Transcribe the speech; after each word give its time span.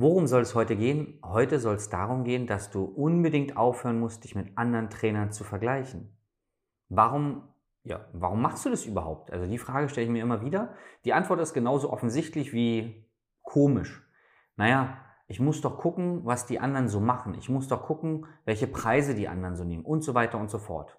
Worum 0.00 0.28
soll 0.28 0.42
es 0.42 0.54
heute 0.54 0.76
gehen? 0.76 1.18
Heute 1.24 1.58
soll 1.58 1.74
es 1.74 1.88
darum 1.90 2.22
gehen, 2.22 2.46
dass 2.46 2.70
du 2.70 2.84
unbedingt 2.84 3.56
aufhören 3.56 3.98
musst, 3.98 4.22
dich 4.22 4.36
mit 4.36 4.56
anderen 4.56 4.90
Trainern 4.90 5.32
zu 5.32 5.42
vergleichen. 5.42 6.16
Warum 6.88 7.42
ja, 7.82 8.04
warum 8.12 8.42
machst 8.42 8.64
du 8.64 8.70
das 8.70 8.84
überhaupt? 8.84 9.32
Also 9.32 9.46
die 9.46 9.58
Frage 9.58 9.88
stelle 9.88 10.06
ich 10.06 10.12
mir 10.12 10.22
immer 10.22 10.42
wieder. 10.42 10.74
Die 11.04 11.14
Antwort 11.14 11.40
ist 11.40 11.54
genauso 11.54 11.90
offensichtlich 11.90 12.52
wie 12.52 13.08
komisch. 13.42 14.06
Naja, 14.56 14.98
ich 15.26 15.40
muss 15.40 15.62
doch 15.62 15.78
gucken, 15.78 16.24
was 16.24 16.46
die 16.46 16.60
anderen 16.60 16.88
so 16.88 17.00
machen. 17.00 17.34
Ich 17.34 17.48
muss 17.48 17.66
doch 17.66 17.82
gucken, 17.82 18.26
welche 18.44 18.66
Preise 18.66 19.14
die 19.14 19.26
anderen 19.26 19.56
so 19.56 19.64
nehmen 19.64 19.84
und 19.84 20.02
so 20.02 20.14
weiter 20.14 20.38
und 20.38 20.50
so 20.50 20.58
fort. 20.58 20.98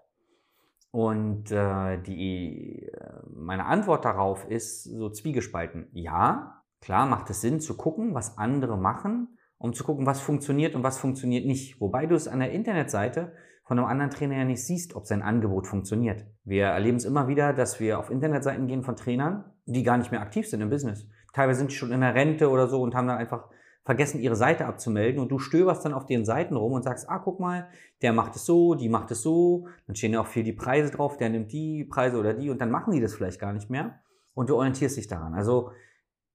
Und 0.90 1.52
äh, 1.52 2.02
die, 2.02 2.86
äh, 2.86 3.22
meine 3.28 3.66
Antwort 3.66 4.04
darauf 4.04 4.44
ist 4.50 4.84
so 4.84 5.08
zwiegespalten. 5.08 5.88
Ja, 5.92 6.59
klar 6.80 7.06
macht 7.06 7.30
es 7.30 7.40
Sinn 7.40 7.60
zu 7.60 7.76
gucken, 7.76 8.14
was 8.14 8.38
andere 8.38 8.76
machen, 8.76 9.38
um 9.58 9.72
zu 9.72 9.84
gucken, 9.84 10.06
was 10.06 10.20
funktioniert 10.20 10.74
und 10.74 10.82
was 10.82 10.98
funktioniert 10.98 11.46
nicht. 11.46 11.80
Wobei 11.80 12.06
du 12.06 12.14
es 12.14 12.28
an 12.28 12.40
der 12.40 12.52
Internetseite 12.52 13.32
von 13.64 13.78
einem 13.78 13.86
anderen 13.86 14.10
Trainer 14.10 14.36
ja 14.36 14.44
nicht 14.44 14.64
siehst, 14.64 14.96
ob 14.96 15.06
sein 15.06 15.22
Angebot 15.22 15.66
funktioniert. 15.66 16.26
Wir 16.44 16.64
erleben 16.64 16.96
es 16.96 17.04
immer 17.04 17.28
wieder, 17.28 17.52
dass 17.52 17.78
wir 17.78 17.98
auf 17.98 18.10
Internetseiten 18.10 18.66
gehen 18.66 18.82
von 18.82 18.96
Trainern, 18.96 19.44
die 19.66 19.82
gar 19.82 19.98
nicht 19.98 20.10
mehr 20.10 20.22
aktiv 20.22 20.48
sind 20.48 20.60
im 20.60 20.70
Business. 20.70 21.06
Teilweise 21.32 21.58
sind 21.58 21.70
die 21.70 21.76
schon 21.76 21.92
in 21.92 22.00
der 22.00 22.14
Rente 22.14 22.50
oder 22.50 22.66
so 22.66 22.82
und 22.82 22.94
haben 22.94 23.06
dann 23.06 23.18
einfach 23.18 23.48
vergessen, 23.84 24.20
ihre 24.20 24.36
Seite 24.36 24.66
abzumelden 24.66 25.20
und 25.20 25.30
du 25.30 25.38
stöberst 25.38 25.84
dann 25.84 25.94
auf 25.94 26.06
den 26.06 26.24
Seiten 26.24 26.56
rum 26.56 26.72
und 26.72 26.82
sagst, 26.82 27.08
ah, 27.08 27.18
guck 27.18 27.40
mal, 27.40 27.68
der 28.02 28.12
macht 28.12 28.36
es 28.36 28.44
so, 28.44 28.74
die 28.74 28.88
macht 28.88 29.10
es 29.10 29.22
so, 29.22 29.68
dann 29.86 29.96
stehen 29.96 30.12
ja 30.12 30.20
auch 30.20 30.26
viel 30.26 30.42
die 30.42 30.52
Preise 30.52 30.90
drauf, 30.90 31.16
der 31.16 31.28
nimmt 31.28 31.52
die 31.52 31.84
Preise 31.84 32.18
oder 32.18 32.34
die 32.34 32.50
und 32.50 32.60
dann 32.60 32.70
machen 32.70 32.92
die 32.92 33.00
das 33.00 33.14
vielleicht 33.14 33.40
gar 33.40 33.52
nicht 33.52 33.70
mehr 33.70 34.00
und 34.34 34.50
du 34.50 34.56
orientierst 34.56 34.96
dich 34.96 35.06
daran. 35.06 35.34
Also 35.34 35.70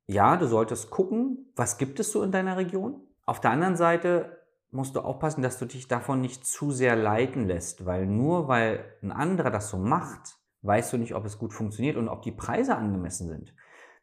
ja, 0.08 0.38
du 0.38 0.48
solltest 0.48 0.90
gucken, 0.90 1.52
was 1.56 1.78
gibt 1.78 2.00
es 2.00 2.12
so 2.12 2.24
in 2.24 2.32
deiner 2.32 2.58
Region. 2.58 3.02
Auf 3.26 3.42
der 3.42 3.52
anderen 3.52 3.76
Seite 3.76 4.40
musst 4.72 4.96
du 4.96 5.00
aufpassen, 5.00 5.42
dass 5.42 5.58
du 5.58 5.66
dich 5.66 5.88
davon 5.88 6.22
nicht 6.22 6.46
zu 6.46 6.72
sehr 6.72 6.96
leiten 6.96 7.48
lässt, 7.48 7.86
weil 7.86 8.06
nur 8.06 8.48
weil 8.48 8.86
ein 9.02 9.12
anderer 9.12 9.50
das 9.50 9.70
so 9.70 9.78
macht, 9.78 10.38
weißt 10.62 10.94
du 10.94 10.98
nicht, 10.98 11.16
ob 11.16 11.26
es 11.26 11.38
gut 11.38 11.54
funktioniert 11.54 11.98
und 11.98 12.10
ob 12.10 12.22
die 12.22 12.32
Preise 12.32 12.76
angemessen 12.76 13.28
sind. 13.28 13.54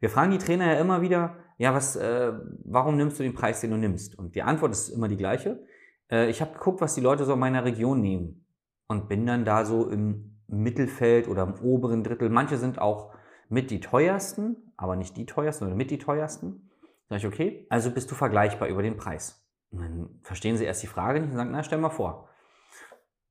Wir 0.00 0.10
fragen 0.10 0.32
die 0.32 0.38
Trainer 0.38 0.66
ja 0.66 0.80
immer 0.80 1.02
wieder, 1.02 1.36
ja, 1.58 1.74
was, 1.74 1.94
äh, 1.94 2.32
warum 2.64 2.96
nimmst 2.96 3.18
du 3.18 3.22
den 3.22 3.34
Preis, 3.34 3.60
den 3.60 3.70
du 3.70 3.76
nimmst? 3.76 4.18
Und 4.18 4.34
die 4.34 4.42
Antwort 4.42 4.72
ist 4.72 4.88
immer 4.88 5.06
die 5.06 5.16
gleiche. 5.16 5.64
Äh, 6.10 6.28
ich 6.28 6.40
habe 6.40 6.54
geguckt, 6.54 6.80
was 6.80 6.94
die 6.94 7.00
Leute 7.00 7.24
so 7.24 7.34
in 7.34 7.38
meiner 7.38 7.64
Region 7.64 8.00
nehmen 8.00 8.44
und 8.88 9.08
bin 9.08 9.26
dann 9.26 9.44
da 9.44 9.64
so 9.64 9.88
im 9.88 10.40
Mittelfeld 10.48 11.28
oder 11.28 11.44
im 11.44 11.54
oberen 11.60 12.02
Drittel. 12.02 12.30
Manche 12.30 12.56
sind 12.56 12.80
auch 12.80 13.14
mit 13.52 13.70
die 13.70 13.80
teuersten, 13.80 14.72
aber 14.78 14.96
nicht 14.96 15.16
die 15.16 15.26
teuersten, 15.26 15.64
sondern 15.64 15.76
mit 15.76 15.90
die 15.90 15.98
teuersten. 15.98 16.70
Sag 17.08 17.18
ich, 17.18 17.26
okay, 17.26 17.66
also 17.68 17.90
bist 17.90 18.10
du 18.10 18.14
vergleichbar 18.14 18.68
über 18.68 18.82
den 18.82 18.96
Preis. 18.96 19.46
Und 19.70 19.80
dann 19.80 20.20
verstehen 20.22 20.56
sie 20.56 20.64
erst 20.64 20.82
die 20.82 20.86
Frage 20.86 21.20
nicht 21.20 21.30
und 21.30 21.36
sagen, 21.36 21.50
na, 21.52 21.62
stell 21.62 21.78
mal 21.78 21.90
vor, 21.90 22.30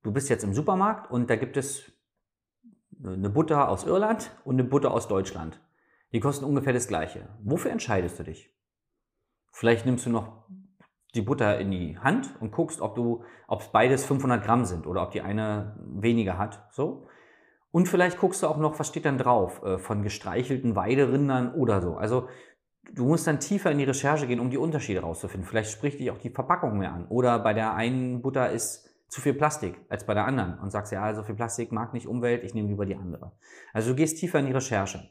du 0.03 0.11
bist 0.11 0.29
jetzt 0.29 0.43
im 0.43 0.53
Supermarkt 0.53 1.09
und 1.09 1.29
da 1.29 1.35
gibt 1.35 1.57
es 1.57 1.91
eine 3.03 3.31
Butter 3.31 3.67
aus 3.67 3.83
Irland 3.83 4.31
und 4.45 4.55
eine 4.55 4.63
Butter 4.63 4.91
aus 4.91 5.07
Deutschland. 5.07 5.59
Die 6.13 6.19
kosten 6.19 6.45
ungefähr 6.45 6.73
das 6.73 6.87
gleiche. 6.87 7.29
Wofür 7.41 7.71
entscheidest 7.71 8.19
du 8.19 8.23
dich? 8.23 8.55
Vielleicht 9.51 9.87
nimmst 9.87 10.05
du 10.05 10.11
noch 10.11 10.45
die 11.15 11.21
Butter 11.23 11.59
in 11.59 11.71
die 11.71 11.97
Hand 11.97 12.35
und 12.39 12.51
guckst, 12.51 12.79
ob 12.79 12.93
du, 12.93 13.23
ob 13.47 13.61
es 13.61 13.69
beides 13.69 14.05
500 14.05 14.43
Gramm 14.43 14.65
sind 14.65 14.85
oder 14.85 15.01
ob 15.01 15.11
die 15.11 15.21
eine 15.21 15.75
weniger 15.79 16.37
hat, 16.37 16.67
so. 16.71 17.07
Und 17.71 17.87
vielleicht 17.87 18.19
guckst 18.19 18.43
du 18.43 18.47
auch 18.47 18.57
noch, 18.57 18.79
was 18.79 18.89
steht 18.89 19.05
dann 19.05 19.17
drauf, 19.17 19.63
äh, 19.63 19.77
von 19.77 20.03
gestreichelten 20.03 20.75
Weiderindern 20.75 21.53
oder 21.53 21.81
so. 21.81 21.95
Also 21.95 22.27
du 22.93 23.05
musst 23.05 23.27
dann 23.27 23.39
tiefer 23.39 23.71
in 23.71 23.77
die 23.77 23.85
Recherche 23.85 24.27
gehen, 24.27 24.39
um 24.39 24.49
die 24.49 24.57
Unterschiede 24.57 25.01
rauszufinden. 25.01 25.47
Vielleicht 25.47 25.71
spricht 25.71 25.99
dich 25.99 26.11
auch 26.11 26.17
die 26.17 26.29
Verpackung 26.29 26.77
mehr 26.77 26.91
an. 26.91 27.07
Oder 27.07 27.39
bei 27.39 27.53
der 27.53 27.73
einen 27.73 28.21
Butter 28.21 28.51
ist 28.51 28.89
zu 29.07 29.21
viel 29.21 29.33
Plastik 29.33 29.79
als 29.89 30.05
bei 30.05 30.13
der 30.13 30.25
anderen 30.25 30.59
und 30.59 30.71
sagst, 30.71 30.91
ja, 30.91 31.13
so 31.13 31.23
viel 31.23 31.35
Plastik 31.35 31.71
mag 31.71 31.93
nicht 31.93 32.07
Umwelt, 32.07 32.43
ich 32.43 32.53
nehme 32.53 32.69
lieber 32.69 32.85
die 32.85 32.95
andere. 32.95 33.33
Also 33.73 33.91
du 33.91 33.95
gehst 33.95 34.17
tiefer 34.17 34.39
in 34.39 34.45
die 34.45 34.53
Recherche. 34.53 35.09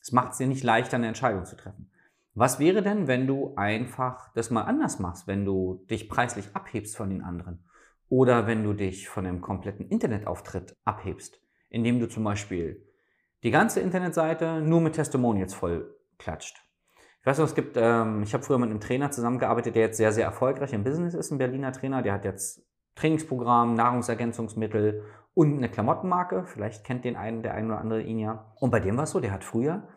Es 0.00 0.12
macht 0.12 0.32
es 0.32 0.38
dir 0.38 0.46
nicht 0.46 0.64
leichter, 0.64 0.96
eine 0.96 1.08
Entscheidung 1.08 1.44
zu 1.44 1.56
treffen. 1.56 1.90
Was 2.34 2.58
wäre 2.58 2.82
denn, 2.82 3.06
wenn 3.06 3.26
du 3.26 3.54
einfach 3.56 4.32
das 4.34 4.50
mal 4.50 4.62
anders 4.62 4.98
machst, 4.98 5.26
wenn 5.26 5.44
du 5.44 5.84
dich 5.90 6.08
preislich 6.08 6.54
abhebst 6.54 6.96
von 6.96 7.10
den 7.10 7.22
anderen? 7.22 7.64
Oder 8.08 8.46
wenn 8.46 8.62
du 8.62 8.72
dich 8.72 9.08
von 9.08 9.26
einem 9.26 9.40
kompletten 9.40 9.88
Internetauftritt 9.88 10.76
abhebst, 10.84 11.42
indem 11.70 12.00
du 12.00 12.08
zum 12.08 12.24
Beispiel 12.24 12.84
die 13.42 13.50
ganze 13.50 13.80
Internetseite 13.80 14.60
nur 14.60 14.80
mit 14.80 14.94
Testimonials 14.94 15.54
voll 15.54 15.94
klatscht 16.18 16.68
ich 17.20 17.26
weiß 17.26 17.38
noch, 17.38 17.46
es 17.46 17.54
gibt, 17.54 17.76
ähm, 17.76 18.22
ich 18.22 18.32
habe 18.32 18.44
früher 18.44 18.58
mit 18.58 18.70
einem 18.70 18.80
Trainer 18.80 19.10
zusammengearbeitet, 19.10 19.74
der 19.74 19.82
jetzt 19.82 19.96
sehr, 19.96 20.12
sehr 20.12 20.24
erfolgreich 20.24 20.72
im 20.72 20.84
Business 20.84 21.14
ist, 21.14 21.30
ein 21.30 21.38
Berliner 21.38 21.72
Trainer. 21.72 22.00
Der 22.02 22.12
hat 22.12 22.24
jetzt 22.24 22.62
Trainingsprogramm, 22.94 23.74
Nahrungsergänzungsmittel 23.74 25.02
und 25.34 25.56
eine 25.56 25.68
Klamottenmarke. 25.68 26.44
Vielleicht 26.46 26.84
kennt 26.84 27.04
den 27.04 27.16
einen, 27.16 27.42
der 27.42 27.54
ein 27.54 27.66
oder 27.66 27.80
andere 27.80 28.02
ihn 28.02 28.18
ja. 28.18 28.52
Und 28.56 28.70
bei 28.70 28.80
dem 28.80 28.96
war 28.96 29.04
es 29.04 29.10
so, 29.10 29.20
der 29.20 29.32
hat 29.32 29.44
früher 29.44 29.88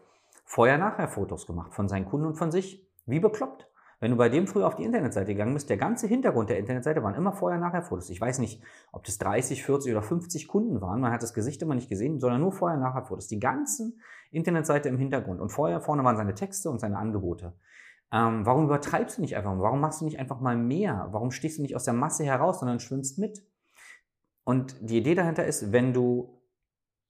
Vorher-Nachher-Fotos 0.45 1.47
gemacht 1.47 1.73
von 1.73 1.87
seinen 1.87 2.05
Kunden 2.05 2.27
und 2.27 2.35
von 2.35 2.51
sich. 2.51 2.87
Wie 3.05 3.19
bekloppt. 3.19 3.67
Wenn 4.01 4.09
du 4.09 4.17
bei 4.17 4.29
dem 4.29 4.47
früher 4.47 4.65
auf 4.65 4.75
die 4.75 4.83
Internetseite 4.83 5.27
gegangen 5.27 5.53
bist, 5.53 5.69
der 5.69 5.77
ganze 5.77 6.07
Hintergrund 6.07 6.49
der 6.49 6.57
Internetseite 6.57 7.03
waren 7.03 7.13
immer 7.13 7.33
Vorher-Nachher-Fotos. 7.33 8.09
Ich 8.09 8.19
weiß 8.19 8.39
nicht, 8.39 8.59
ob 8.91 9.03
das 9.03 9.19
30, 9.19 9.63
40 9.63 9.91
oder 9.91 10.01
50 10.01 10.47
Kunden 10.47 10.81
waren. 10.81 10.99
Man 11.01 11.13
hat 11.13 11.21
das 11.21 11.35
Gesicht 11.35 11.61
immer 11.61 11.75
nicht 11.75 11.87
gesehen, 11.87 12.19
sondern 12.19 12.41
nur 12.41 12.51
Vorher-Nachher-Fotos. 12.51 13.27
Die 13.27 13.39
ganzen 13.39 14.01
Internetseite 14.31 14.89
im 14.89 14.97
Hintergrund. 14.97 15.39
Und 15.39 15.49
vorher 15.49 15.81
vorne 15.81 16.03
waren 16.03 16.17
seine 16.17 16.33
Texte 16.33 16.71
und 16.71 16.79
seine 16.79 16.97
Angebote. 16.97 17.53
Ähm, 18.11 18.43
warum 18.43 18.65
übertreibst 18.65 19.19
du 19.19 19.21
nicht 19.21 19.37
einfach? 19.37 19.53
Warum 19.59 19.79
machst 19.79 20.01
du 20.01 20.05
nicht 20.05 20.17
einfach 20.17 20.39
mal 20.39 20.57
mehr? 20.57 21.09
Warum 21.11 21.29
stehst 21.29 21.59
du 21.59 21.61
nicht 21.61 21.75
aus 21.75 21.83
der 21.83 21.93
Masse 21.93 22.23
heraus, 22.23 22.59
sondern 22.59 22.79
schwimmst 22.79 23.19
mit? 23.19 23.45
Und 24.43 24.75
die 24.81 24.97
Idee 24.97 25.13
dahinter 25.13 25.45
ist, 25.45 25.71
wenn 25.71 25.93
du 25.93 26.41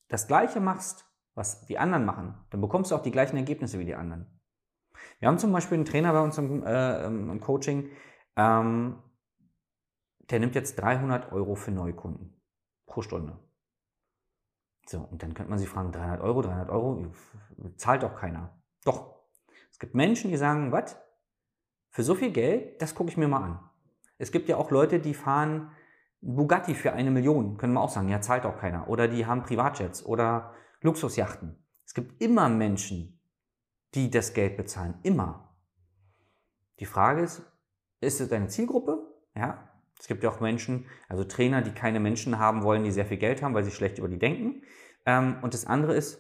das 0.09 0.27
Gleiche 0.27 0.59
machst, 0.59 1.05
was 1.35 1.65
die 1.67 1.79
anderen 1.79 2.03
machen, 2.03 2.35
dann 2.49 2.59
bekommst 2.59 2.91
du 2.91 2.95
auch 2.95 3.01
die 3.01 3.11
gleichen 3.11 3.37
Ergebnisse 3.37 3.79
wie 3.79 3.85
die 3.85 3.95
anderen. 3.95 4.40
Wir 5.19 5.27
haben 5.27 5.39
zum 5.39 5.51
Beispiel 5.51 5.75
einen 5.75 5.86
Trainer 5.86 6.13
bei 6.13 6.21
uns 6.21 6.38
im, 6.38 6.63
äh, 6.65 7.06
im 7.06 7.39
Coaching, 7.39 7.89
ähm, 8.36 9.01
der 10.30 10.39
nimmt 10.39 10.56
jetzt 10.56 10.75
300 10.80 11.31
Euro 11.31 11.56
für 11.56 11.71
Neukunden 11.71 12.42
pro 12.86 13.01
Stunde. 13.01 13.38
So, 14.88 15.00
und 15.00 15.21
dann 15.21 15.33
könnte 15.33 15.50
man 15.50 15.59
sich 15.59 15.69
fragen, 15.69 15.92
300 15.92 16.21
Euro, 16.21 16.42
300 16.42 16.69
Euro, 16.69 17.12
zahlt 17.77 18.03
doch 18.03 18.15
keiner. 18.15 18.62
Doch, 18.83 19.15
es 19.71 19.80
gibt 19.80 19.94
Menschen, 19.94 20.31
die 20.31 20.38
sagen, 20.38 20.71
was? 20.71 20.98
Für 21.89 22.04
so 22.04 22.15
viel 22.15 22.31
Geld, 22.31 22.81
das 22.81 22.95
gucke 22.95 23.09
ich 23.09 23.18
mir 23.18 23.27
mal 23.27 23.44
an. 23.44 23.69
Es 24.18 24.31
gibt 24.31 24.50
ja 24.50 24.57
auch 24.57 24.71
Leute, 24.71 25.00
die 25.00 25.13
fahren 25.13 25.71
Bugatti 26.21 26.75
für 26.75 26.94
eine 26.94 27.12
Million, 27.12 27.57
können 27.57 27.74
wir 27.74 27.81
auch 27.81 27.89
sagen, 27.89 28.09
ja, 28.09 28.21
zahlt 28.21 28.45
auch 28.45 28.57
keiner. 28.57 28.88
Oder 28.88 29.07
die 29.07 29.25
haben 29.25 29.44
Privatjets 29.44 30.06
oder 30.06 30.54
Luxusjachten. 30.81 31.65
Es 31.86 31.94
gibt 31.94 32.21
immer 32.21 32.47
Menschen, 32.47 33.20
die 33.93 34.09
das 34.09 34.33
Geld 34.33 34.57
bezahlen. 34.57 34.95
Immer. 35.03 35.55
Die 36.79 36.85
Frage 36.85 37.21
ist, 37.21 37.43
ist 37.99 38.21
es 38.21 38.29
deine 38.29 38.47
Zielgruppe? 38.47 38.99
Ja. 39.35 39.67
Es 39.99 40.07
gibt 40.07 40.23
ja 40.23 40.31
auch 40.31 40.39
Menschen, 40.39 40.88
also 41.09 41.23
Trainer, 41.23 41.61
die 41.61 41.71
keine 41.71 41.99
Menschen 41.99 42.39
haben 42.39 42.63
wollen, 42.63 42.83
die 42.83 42.91
sehr 42.91 43.05
viel 43.05 43.17
Geld 43.17 43.43
haben, 43.43 43.53
weil 43.53 43.63
sie 43.63 43.71
schlecht 43.71 43.99
über 43.99 44.07
die 44.07 44.17
denken. 44.17 44.63
Ähm, 45.05 45.38
und 45.43 45.53
das 45.53 45.67
andere 45.67 45.93
ist, 45.93 46.19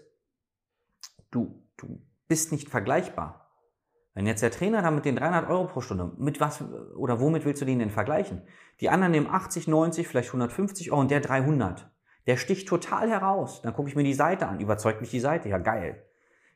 du, 1.31 1.67
du 1.77 1.99
bist 2.27 2.51
nicht 2.51 2.69
vergleichbar. 2.69 3.41
Wenn 4.13 4.27
jetzt 4.27 4.43
der 4.43 4.51
Trainer 4.51 4.81
da 4.81 4.91
mit 4.91 5.05
den 5.05 5.15
300 5.15 5.49
Euro 5.49 5.67
pro 5.67 5.81
Stunde, 5.81 6.11
mit 6.17 6.39
was 6.39 6.61
oder 6.95 7.19
womit 7.19 7.45
willst 7.45 7.61
du 7.61 7.65
den 7.65 7.79
denn 7.79 7.89
vergleichen? 7.89 8.43
Die 8.81 8.89
anderen 8.89 9.13
nehmen 9.13 9.27
80, 9.27 9.67
90, 9.67 10.07
vielleicht 10.07 10.29
150 10.29 10.91
Euro 10.91 11.01
und 11.01 11.11
der 11.11 11.21
300. 11.21 11.89
Der 12.27 12.37
sticht 12.37 12.67
total 12.67 13.09
heraus. 13.09 13.61
Dann 13.61 13.73
gucke 13.73 13.89
ich 13.89 13.95
mir 13.95 14.03
die 14.03 14.13
Seite 14.13 14.47
an, 14.47 14.59
überzeugt 14.59 15.01
mich 15.01 15.09
die 15.09 15.19
Seite, 15.19 15.49
ja 15.49 15.57
geil. 15.57 16.05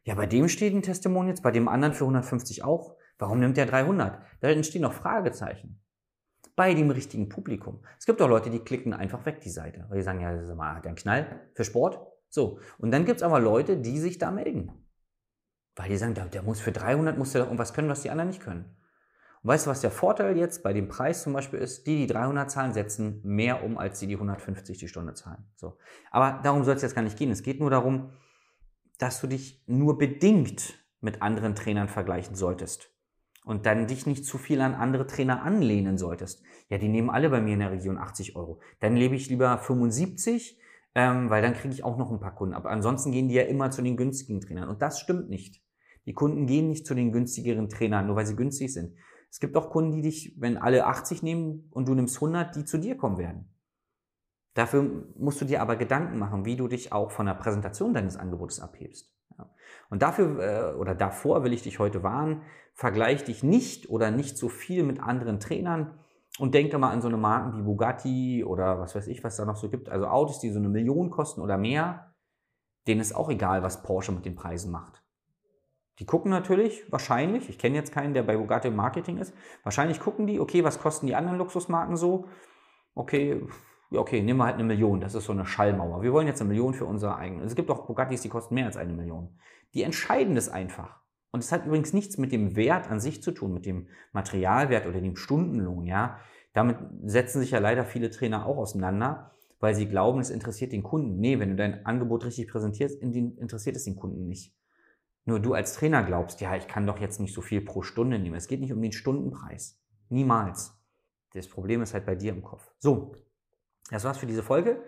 Ja, 0.06 0.14
bei 0.14 0.28
dem 0.28 0.48
steht 0.48 0.74
ein 0.74 0.84
Testimonial 0.84 1.30
jetzt, 1.30 1.42
bei 1.42 1.52
dem 1.52 1.68
anderen 1.68 1.94
für 1.94 2.04
150 2.04 2.64
auch. 2.64 2.96
Warum 3.18 3.40
nimmt 3.40 3.58
der 3.58 3.66
300? 3.66 4.22
Da 4.40 4.50
entstehen 4.50 4.84
noch 4.84 4.94
Fragezeichen. 4.94 5.82
Bei 6.56 6.74
dem 6.74 6.92
richtigen 6.92 7.28
Publikum. 7.28 7.84
Es 7.98 8.06
gibt 8.06 8.22
auch 8.22 8.30
Leute, 8.30 8.52
die 8.52 8.60
klicken 8.60 8.94
einfach 8.94 9.26
weg 9.26 9.42
die 9.42 9.50
Seite, 9.50 9.86
weil 9.90 9.98
die 9.98 10.04
sagen, 10.04 10.22
ja, 10.22 10.46
sag 10.46 10.56
mal, 10.56 10.76
hat 10.76 10.86
der 10.86 10.90
einen 10.90 10.98
Knall 10.98 11.50
für 11.56 11.64
Sport? 11.64 12.00
So. 12.30 12.60
Und 12.78 12.92
dann 12.92 13.06
gibt 13.06 13.18
es 13.18 13.24
aber 13.24 13.40
Leute, 13.40 13.78
die 13.78 14.00
sich 14.00 14.20
da 14.20 14.30
melden. 14.30 14.72
Weil 15.76 15.90
die 15.90 15.98
sagen, 15.98 16.14
der, 16.14 16.26
der 16.26 16.44
muss 16.44 16.62
für 16.62 16.72
300 16.72 17.18
muss 17.18 17.32
der 17.32 17.42
doch 17.42 17.48
irgendwas 17.48 17.74
können, 17.74 17.90
was 17.90 18.04
die 18.04 18.12
anderen 18.12 18.30
nicht 18.30 18.42
können. 18.42 18.78
Und 19.42 19.50
weißt 19.50 19.66
du, 19.66 19.72
was 19.72 19.82
der 19.82 19.92
Vorteil 19.92 20.38
jetzt 20.38 20.62
bei 20.62 20.72
dem 20.72 20.88
Preis 20.88 21.24
zum 21.24 21.34
Beispiel 21.34 21.60
ist? 21.60 21.88
Die, 21.88 21.98
die 21.98 22.08
300 22.08 22.50
zahlen, 22.50 22.74
setzen 22.74 23.22
mehr 23.24 23.64
um, 23.64 23.78
als 23.78 24.00
die, 24.00 24.08
die 24.08 24.16
150 24.16 24.78
die 24.78 24.88
Stunde 24.88 25.16
zahlen. 25.16 25.46
So. 25.56 25.78
Aber 26.12 26.42
darum 26.44 26.64
soll 26.64 26.76
es 26.76 26.84
jetzt 26.84 26.96
gar 26.96 27.02
nicht 27.02 27.18
gehen. 27.18 27.32
Es 27.32 27.42
geht 27.42 27.60
nur 27.60 27.72
darum, 27.72 28.12
dass 29.02 29.22
du 29.22 29.28
dich 29.28 29.64
nur 29.68 29.98
bedingt 29.98 30.86
mit 31.02 31.22
anderen 31.22 31.56
Trainern 31.56 31.88
vergleichen 31.88 32.36
solltest. 32.36 32.92
Und 33.46 33.68
dann 33.68 33.88
dich 33.88 34.08
nicht 34.08 34.26
zu 34.26 34.38
viel 34.40 34.60
an 34.62 34.74
andere 34.74 35.06
Trainer 35.06 35.44
anlehnen 35.44 35.98
solltest. 36.00 36.44
Ja, 36.70 36.80
die 36.80 36.88
nehmen 36.88 37.12
alle 37.12 37.30
bei 37.30 37.42
mir 37.42 37.54
in 37.54 37.60
der 37.60 37.72
Region 37.72 38.00
80 38.00 38.36
Euro. 38.36 38.60
Dann 38.80 38.96
lebe 38.96 39.16
ich 39.16 39.30
lieber 39.30 39.60
75, 39.60 40.60
ähm, 40.96 41.30
weil 41.30 41.44
dann 41.44 41.54
kriege 41.54 41.74
ich 41.74 41.84
auch 41.84 41.98
noch 41.98 42.12
ein 42.12 42.20
paar 42.20 42.34
Kunden. 42.34 42.56
Aber 42.56 42.72
ansonsten 42.72 43.12
gehen 43.12 43.28
die 43.28 43.36
ja 43.36 43.44
immer 43.44 43.70
zu 43.70 43.84
den 43.84 43.98
günstigen 43.98 44.42
Trainern. 44.42 44.68
Und 44.68 44.82
das 44.82 45.00
stimmt 45.00 45.30
nicht. 45.30 45.62
Die 46.08 46.14
Kunden 46.14 46.48
gehen 46.48 46.70
nicht 46.70 46.88
zu 46.88 46.96
den 46.96 47.12
günstigeren 47.12 47.70
Trainern, 47.70 48.08
nur 48.08 48.16
weil 48.16 48.26
sie 48.26 48.36
günstig 48.36 48.74
sind. 48.74 48.96
Es 49.30 49.40
gibt 49.40 49.58
auch 49.58 49.70
Kunden, 49.70 49.92
die 49.92 50.02
dich, 50.02 50.36
wenn 50.38 50.58
alle 50.58 50.86
80 50.86 51.22
nehmen 51.22 51.68
und 51.72 51.88
du 51.88 51.94
nimmst 51.94 52.16
100, 52.16 52.56
die 52.56 52.66
zu 52.66 52.78
dir 52.78 52.96
kommen 52.96 53.18
werden. 53.18 53.55
Dafür 54.56 55.04
musst 55.18 55.42
du 55.42 55.46
dir 55.46 55.62
aber 55.62 55.76
Gedanken 55.76 56.18
machen, 56.18 56.46
wie 56.46 56.56
du 56.56 56.68
dich 56.68 56.92
auch 56.92 57.12
von 57.12 57.28
der 57.28 57.34
Präsentation 57.34 57.94
deines 57.94 58.18
Angebotes 58.18 58.62
abhebst. 58.62 59.14
Und 59.90 60.02
dafür 60.02 60.40
äh, 60.40 60.76
oder 60.76 60.96
davor 60.96 61.44
will 61.44 61.54
ich 61.54 61.62
dich 61.62 61.78
heute 61.78 62.04
warnen, 62.04 62.42
vergleich 62.74 63.24
dich 63.26 63.44
nicht 63.44 63.90
oder 63.90 64.12
nicht 64.12 64.38
so 64.38 64.50
viel 64.50 64.84
mit 64.84 65.02
anderen 65.02 65.40
Trainern 65.40 66.00
und 66.40 66.54
denke 66.56 66.78
mal 66.78 66.92
an 66.92 67.02
so 67.02 67.10
eine 67.10 67.18
Marken 67.18 67.58
wie 67.58 67.64
Bugatti 67.64 68.44
oder 68.46 68.80
was 68.80 68.96
weiß 68.96 69.08
ich, 69.08 69.24
was 69.24 69.36
da 69.36 69.46
noch 69.46 69.58
so 69.58 69.70
gibt. 69.70 69.90
Also 69.90 70.08
Autos, 70.08 70.40
die 70.40 70.52
so 70.52 70.60
eine 70.60 70.70
Million 70.70 71.10
kosten 71.10 71.42
oder 71.42 71.58
mehr, 71.58 72.14
denen 72.88 73.02
ist 73.02 73.14
auch 73.14 73.30
egal, 73.30 73.62
was 73.62 73.84
Porsche 73.84 74.14
mit 74.14 74.26
den 74.26 74.36
Preisen 74.36 74.72
macht. 74.72 75.04
Die 76.00 76.06
gucken 76.06 76.32
natürlich, 76.32 76.90
wahrscheinlich, 76.92 77.50
ich 77.50 77.58
kenne 77.58 77.76
jetzt 77.76 77.94
keinen, 77.94 78.14
der 78.14 78.24
bei 78.24 78.38
Bugatti 78.38 78.70
im 78.70 78.76
Marketing 78.76 79.18
ist, 79.18 79.34
wahrscheinlich 79.64 80.00
gucken 80.00 80.28
die, 80.28 80.40
okay, 80.40 80.64
was 80.64 80.80
kosten 80.80 81.08
die 81.08 81.16
anderen 81.16 81.38
Luxusmarken 81.38 81.96
so? 81.98 82.28
Okay, 82.96 83.42
ja, 83.92 84.00
okay, 84.00 84.22
nehmen 84.22 84.40
wir 84.40 84.46
halt 84.46 84.56
eine 84.56 84.64
Million, 84.64 85.00
das 85.00 85.16
ist 85.16 85.26
so 85.26 85.32
eine 85.32 85.46
Schallmauer. 85.46 86.02
Wir 86.02 86.12
wollen 86.12 86.28
jetzt 86.28 86.42
eine 86.42 86.50
Million 86.50 86.74
für 86.74 86.86
unser 86.86 87.18
eigenes. 87.18 87.48
Es 87.48 87.56
gibt 87.56 87.70
auch 87.70 87.86
Bugattis, 87.86 88.22
die 88.22 88.30
kosten 88.30 88.56
mehr 88.56 88.66
als 88.66 88.78
eine 88.78 88.94
Million. 88.94 89.38
Die 89.74 89.84
entscheiden 89.84 90.36
das 90.36 90.50
einfach. 90.50 91.02
Und 91.32 91.44
es 91.44 91.52
hat 91.52 91.66
übrigens 91.66 91.94
nichts 91.94 92.18
mit 92.18 92.32
dem 92.32 92.56
Wert 92.56 92.90
an 92.90 93.00
sich 93.00 93.22
zu 93.22 93.32
tun, 93.32 93.54
mit 93.54 93.66
dem 93.66 93.88
Materialwert 94.14 94.88
oder 94.88 95.02
dem 95.02 95.16
Stundenlohn, 95.16 95.86
ja. 95.86 96.20
Damit 96.54 96.78
setzen 97.04 97.42
sich 97.42 97.52
ja 97.52 97.60
leider 97.60 97.84
viele 97.84 98.10
Trainer 98.10 98.46
auch 98.46 98.58
auseinander, 98.58 99.36
weil 99.60 99.76
sie 99.76 99.88
glauben, 99.88 100.22
es 100.22 100.30
interessiert 100.30 100.72
den 100.72 100.84
Kunden. 100.84 101.20
Nee, 101.20 101.40
wenn 101.40 101.50
du 101.50 101.56
dein 101.58 101.86
Angebot 101.86 102.24
richtig 102.24 102.48
präsentierst, 102.48 103.02
interessiert 103.02 103.76
es 103.76 103.84
den 103.84 103.98
Kunden 103.98 104.28
nicht. 104.28 104.56
Nur 105.26 105.40
du 105.40 105.54
als 105.54 105.74
Trainer 105.74 106.04
glaubst, 106.04 106.40
ja, 106.40 106.56
ich 106.56 106.68
kann 106.68 106.88
doch 106.88 107.00
jetzt 107.00 107.20
nicht 107.20 107.34
so 107.34 107.42
viel 107.42 107.62
pro 107.62 107.82
Stunde 107.82 108.20
nehmen. 108.20 108.36
Es 108.36 108.48
geht 108.48 108.62
nicht 108.62 108.72
um 108.72 108.82
den 108.82 108.94
Stundenpreis. 108.94 109.82
Niemals. 110.08 110.80
Das 111.34 111.50
Problem 111.50 111.82
ist 111.82 111.94
halt 111.94 112.06
bei 112.06 112.16
dir 112.16 112.32
im 112.32 112.44
Kopf. 112.44 112.72
So, 112.80 113.14
das 113.90 114.04
war's 114.04 114.18
für 114.18 114.26
diese 114.26 114.44
Folge. 114.44 114.84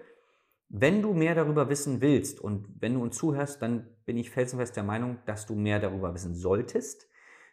Wenn 0.69 1.01
du 1.01 1.13
mehr 1.13 1.35
darüber 1.35 1.69
wissen 1.69 2.01
willst 2.01 2.39
und 2.41 2.67
wenn 2.79 2.93
du 2.93 3.01
uns 3.01 3.15
zuhörst, 3.15 3.61
dann 3.61 3.87
bin 4.05 4.17
ich 4.17 4.31
felsenfest 4.31 4.75
der 4.75 4.83
Meinung, 4.83 5.19
dass 5.25 5.45
du 5.45 5.55
mehr 5.55 5.79
darüber 5.79 6.13
wissen 6.13 6.35
solltest. 6.35 7.07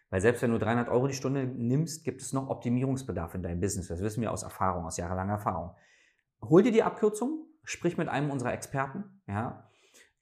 Weil 0.09 0.21
selbst 0.21 0.41
wenn 0.41 0.51
du 0.51 0.59
300 0.59 0.89
Euro 0.89 1.07
die 1.07 1.13
Stunde 1.13 1.45
nimmst, 1.45 2.03
gibt 2.03 2.21
es 2.21 2.33
noch 2.33 2.49
Optimierungsbedarf 2.49 3.35
in 3.35 3.43
deinem 3.43 3.61
Business. 3.61 3.87
Das 3.87 4.01
wissen 4.01 4.21
wir 4.21 4.31
aus 4.31 4.43
Erfahrung, 4.43 4.85
aus 4.85 4.97
jahrelanger 4.97 5.33
Erfahrung. 5.33 5.71
Hol 6.41 6.61
dir 6.61 6.71
die 6.71 6.83
Abkürzung, 6.83 7.47
sprich 7.63 7.97
mit 7.97 8.09
einem 8.09 8.31
unserer 8.31 8.53
Experten, 8.53 9.21
ja, 9.27 9.65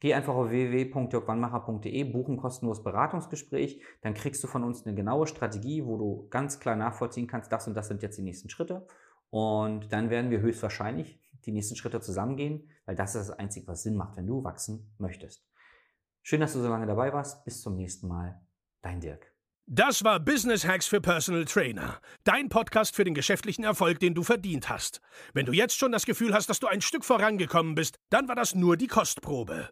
Geh 0.04 0.14
einfach 0.14 0.34
auf 0.34 0.50
www.jörgwannmacher.de, 0.50 2.04
buch 2.04 2.28
ein 2.28 2.36
kostenloses 2.36 2.84
Beratungsgespräch, 2.84 3.82
dann 4.02 4.14
kriegst 4.14 4.44
du 4.44 4.50
von 4.50 4.66
uns 4.66 4.86
eine 4.86 4.94
genaue 4.94 5.28
Strategie, 5.28 5.86
wo 5.86 5.96
du 5.96 6.28
ganz 6.30 6.60
klar 6.60 6.76
nachvollziehen 6.76 7.26
kannst, 7.26 7.54
das 7.54 7.70
und 7.70 7.74
das 7.74 7.88
sind 7.88 8.02
jetzt 8.02 8.18
die 8.18 8.22
nächsten 8.22 8.50
Schritte. 8.50 8.86
Und 9.34 9.92
dann 9.92 10.12
werden 10.12 10.30
wir 10.30 10.42
höchstwahrscheinlich 10.42 11.20
die 11.46 11.52
nächsten 11.52 11.76
Schritte 11.76 12.00
zusammengehen, 12.00 12.70
weil 12.86 12.96
das 12.96 13.16
ist 13.16 13.30
das 13.30 13.40
Einzige, 13.40 13.66
was 13.66 13.82
Sinn 13.82 13.96
macht, 13.96 14.16
wenn 14.16 14.28
du 14.28 14.44
wachsen 14.44 14.94
möchtest. 15.00 15.44
Schön, 16.22 16.40
dass 16.40 16.54
du 16.54 16.62
so 16.62 16.70
lange 16.70 16.86
dabei 16.86 17.12
warst. 17.14 17.44
Bis 17.44 17.60
zum 17.60 17.76
nächsten 17.76 18.08
Mal. 18.08 18.40
Dein 18.84 19.00
Dirk. 19.02 19.34
Das 19.66 20.04
war 20.04 20.20
Business 20.20 20.68
Hacks 20.68 20.86
für 20.86 21.02
Personal 21.02 21.46
Trainer. 21.46 22.00
Dein 22.24 22.50
Podcast 22.50 22.96
für 22.96 23.06
den 23.06 23.16
geschäftlichen 23.16 23.64
Erfolg, 23.64 24.00
den 24.00 24.14
du 24.14 24.22
verdient 24.22 24.70
hast. 24.70 25.02
Wenn 25.34 25.48
du 25.48 25.52
jetzt 25.52 25.80
schon 25.80 25.92
das 25.92 26.06
Gefühl 26.06 26.36
hast, 26.36 26.48
dass 26.52 26.60
du 26.60 26.68
ein 26.68 26.82
Stück 26.82 27.04
vorangekommen 27.04 27.74
bist, 27.74 27.98
dann 28.12 28.28
war 28.28 28.36
das 28.36 28.54
nur 28.54 28.78
die 28.78 28.86
Kostprobe. 28.86 29.72